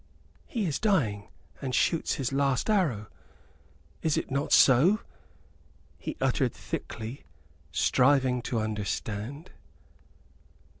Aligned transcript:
"He 0.47 0.65
is 0.65 0.79
dying 0.79 1.29
and 1.61 1.75
shoots 1.75 2.15
his 2.15 2.33
last 2.33 2.71
arrow 2.71 3.05
is 4.01 4.17
it 4.17 4.31
not 4.31 4.51
so?" 4.51 5.01
he 5.99 6.17
uttered 6.19 6.53
thickly, 6.53 7.23
striving 7.71 8.41
to 8.41 8.57
understand. 8.57 9.51